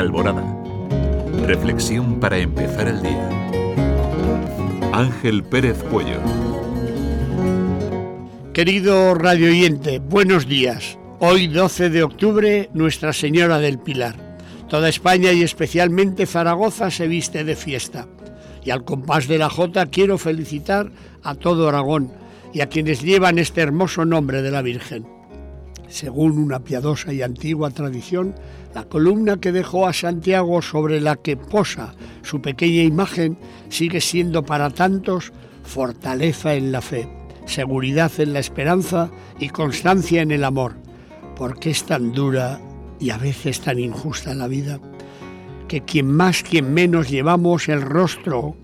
Alborada. 0.00 0.42
Reflexión 1.46 2.20
para 2.20 2.38
empezar 2.38 2.88
el 2.88 3.02
día. 3.02 3.28
Ángel 4.94 5.44
Pérez 5.44 5.82
Cuello. 5.90 6.20
Querido 8.54 9.14
radio 9.14 9.48
oyente, 9.48 9.98
buenos 9.98 10.48
días. 10.48 10.98
Hoy 11.18 11.48
12 11.48 11.90
de 11.90 12.02
octubre, 12.02 12.70
Nuestra 12.72 13.12
Señora 13.12 13.58
del 13.58 13.78
Pilar. 13.78 14.38
Toda 14.70 14.88
España 14.88 15.32
y 15.32 15.42
especialmente 15.42 16.24
Zaragoza 16.24 16.90
se 16.90 17.06
viste 17.06 17.44
de 17.44 17.54
fiesta. 17.54 18.08
Y 18.64 18.70
al 18.70 18.84
compás 18.84 19.28
de 19.28 19.36
la 19.36 19.50
Jota 19.50 19.84
quiero 19.84 20.16
felicitar 20.16 20.90
a 21.22 21.34
todo 21.34 21.68
Aragón 21.68 22.10
y 22.54 22.62
a 22.62 22.70
quienes 22.70 23.02
llevan 23.02 23.38
este 23.38 23.60
hermoso 23.60 24.06
nombre 24.06 24.40
de 24.40 24.50
la 24.50 24.62
Virgen. 24.62 25.19
Según 25.90 26.38
una 26.38 26.60
piadosa 26.60 27.12
y 27.12 27.20
antigua 27.20 27.70
tradición, 27.70 28.34
la 28.74 28.84
columna 28.84 29.38
que 29.38 29.50
dejó 29.50 29.88
a 29.88 29.92
Santiago 29.92 30.62
sobre 30.62 31.00
la 31.00 31.16
que 31.16 31.36
posa 31.36 31.94
su 32.22 32.40
pequeña 32.40 32.84
imagen 32.84 33.36
sigue 33.68 34.00
siendo 34.00 34.44
para 34.44 34.70
tantos 34.70 35.32
fortaleza 35.64 36.54
en 36.54 36.70
la 36.70 36.80
fe, 36.80 37.08
seguridad 37.44 38.12
en 38.18 38.32
la 38.32 38.38
esperanza 38.38 39.10
y 39.40 39.48
constancia 39.48 40.22
en 40.22 40.30
el 40.30 40.44
amor. 40.44 40.76
porque 41.36 41.70
es 41.70 41.84
tan 41.84 42.12
dura 42.12 42.60
y 43.00 43.08
a 43.08 43.16
veces 43.16 43.60
tan 43.60 43.78
injusta 43.78 44.34
la 44.34 44.46
vida? 44.46 44.78
Que 45.68 45.80
quien 45.80 46.06
más, 46.06 46.42
quien 46.42 46.74
menos 46.74 47.08
llevamos 47.08 47.70
el 47.70 47.80
rostro 47.80 48.56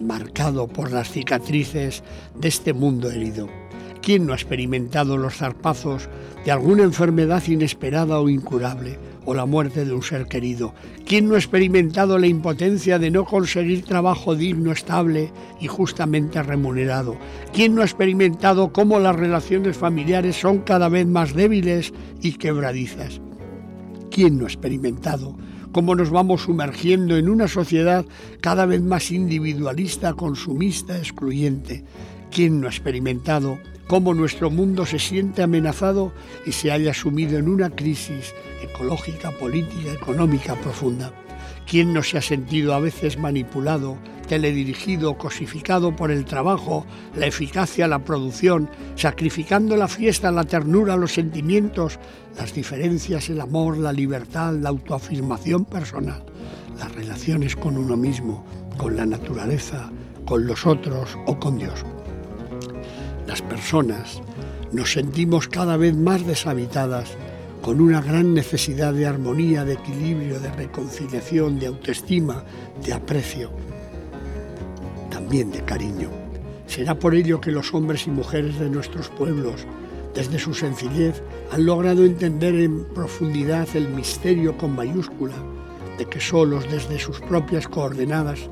marcado 0.00 0.66
por 0.66 0.92
las 0.92 1.10
cicatrices 1.10 2.02
de 2.34 2.48
este 2.48 2.72
mundo 2.72 3.10
herido. 3.10 3.59
¿Quién 4.02 4.24
no 4.24 4.32
ha 4.32 4.36
experimentado 4.36 5.18
los 5.18 5.36
zarpazos 5.36 6.08
de 6.44 6.50
alguna 6.50 6.84
enfermedad 6.84 7.46
inesperada 7.46 8.18
o 8.18 8.30
incurable, 8.30 8.98
o 9.26 9.34
la 9.34 9.44
muerte 9.44 9.84
de 9.84 9.92
un 9.92 10.02
ser 10.02 10.26
querido? 10.26 10.72
¿Quién 11.06 11.28
no 11.28 11.34
ha 11.34 11.38
experimentado 11.38 12.18
la 12.18 12.26
impotencia 12.26 12.98
de 12.98 13.10
no 13.10 13.26
conseguir 13.26 13.84
trabajo 13.84 14.34
digno, 14.34 14.72
estable 14.72 15.30
y 15.60 15.66
justamente 15.66 16.42
remunerado? 16.42 17.18
¿Quién 17.52 17.74
no 17.74 17.82
ha 17.82 17.84
experimentado 17.84 18.72
cómo 18.72 18.98
las 18.98 19.16
relaciones 19.16 19.76
familiares 19.76 20.36
son 20.36 20.60
cada 20.60 20.88
vez 20.88 21.06
más 21.06 21.34
débiles 21.34 21.92
y 22.22 22.32
quebradizas? 22.32 23.20
¿Quién 24.10 24.38
no 24.38 24.46
ha 24.46 24.48
experimentado 24.48 25.36
cómo 25.72 25.94
nos 25.94 26.10
vamos 26.10 26.42
sumergiendo 26.42 27.18
en 27.18 27.28
una 27.28 27.48
sociedad 27.48 28.06
cada 28.40 28.64
vez 28.64 28.80
más 28.80 29.10
individualista, 29.10 30.14
consumista, 30.14 30.96
excluyente? 30.96 31.84
¿Quién 32.30 32.60
no 32.60 32.68
ha 32.68 32.70
experimentado 32.70 33.58
cómo 33.88 34.14
nuestro 34.14 34.50
mundo 34.50 34.86
se 34.86 35.00
siente 35.00 35.42
amenazado 35.42 36.12
y 36.46 36.52
se 36.52 36.70
haya 36.70 36.94
sumido 36.94 37.36
en 37.38 37.48
una 37.48 37.70
crisis 37.70 38.32
ecológica, 38.62 39.32
política, 39.32 39.92
económica 39.92 40.54
profunda? 40.54 41.12
¿Quién 41.66 41.92
no 41.92 42.04
se 42.04 42.18
ha 42.18 42.22
sentido 42.22 42.72
a 42.72 42.78
veces 42.78 43.18
manipulado, 43.18 43.98
teledirigido, 44.28 45.18
cosificado 45.18 45.96
por 45.96 46.12
el 46.12 46.24
trabajo, 46.24 46.86
la 47.16 47.26
eficacia, 47.26 47.88
la 47.88 48.04
producción, 48.04 48.70
sacrificando 48.94 49.76
la 49.76 49.88
fiesta, 49.88 50.30
la 50.30 50.44
ternura, 50.44 50.96
los 50.96 51.12
sentimientos, 51.12 51.98
las 52.38 52.54
diferencias, 52.54 53.28
el 53.28 53.40
amor, 53.40 53.76
la 53.76 53.92
libertad, 53.92 54.54
la 54.54 54.68
autoafirmación 54.68 55.64
personal, 55.64 56.24
las 56.78 56.94
relaciones 56.94 57.56
con 57.56 57.76
uno 57.76 57.96
mismo, 57.96 58.44
con 58.78 58.96
la 58.96 59.04
naturaleza, 59.04 59.90
con 60.24 60.46
los 60.46 60.64
otros 60.64 61.18
o 61.26 61.36
con 61.40 61.58
Dios? 61.58 61.84
Las 63.26 63.42
personas 63.42 64.20
nos 64.72 64.92
sentimos 64.92 65.48
cada 65.48 65.76
vez 65.76 65.96
más 65.96 66.26
deshabitadas, 66.26 67.16
con 67.60 67.80
una 67.80 68.00
gran 68.00 68.32
necesidad 68.32 68.94
de 68.94 69.06
armonía, 69.06 69.64
de 69.64 69.74
equilibrio, 69.74 70.40
de 70.40 70.50
reconciliación, 70.52 71.58
de 71.58 71.66
autoestima, 71.66 72.44
de 72.84 72.92
aprecio, 72.94 73.50
también 75.10 75.50
de 75.50 75.62
cariño. 75.62 76.08
Será 76.66 76.98
por 76.98 77.14
ello 77.14 77.40
que 77.40 77.50
los 77.50 77.74
hombres 77.74 78.06
y 78.06 78.10
mujeres 78.10 78.58
de 78.58 78.70
nuestros 78.70 79.08
pueblos, 79.08 79.66
desde 80.14 80.38
su 80.38 80.54
sencillez, 80.54 81.22
han 81.52 81.66
logrado 81.66 82.04
entender 82.04 82.54
en 82.54 82.84
profundidad 82.94 83.68
el 83.74 83.88
misterio 83.88 84.56
con 84.56 84.74
mayúscula 84.74 85.34
de 85.98 86.06
que 86.06 86.20
solos 86.20 86.64
desde 86.70 86.98
sus 86.98 87.20
propias 87.20 87.68
coordenadas 87.68 88.48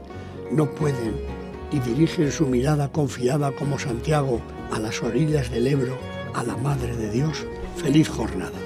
no 0.50 0.70
pueden 0.70 1.37
y 1.70 1.80
dirigen 1.80 2.30
su 2.30 2.46
mirada 2.46 2.88
confiada 2.88 3.52
como 3.52 3.78
Santiago 3.78 4.40
a 4.72 4.78
las 4.78 5.02
orillas 5.02 5.50
del 5.50 5.66
Ebro, 5.66 5.98
a 6.34 6.42
la 6.42 6.56
Madre 6.56 6.96
de 6.96 7.10
Dios. 7.10 7.46
Feliz 7.76 8.08
jornada. 8.08 8.58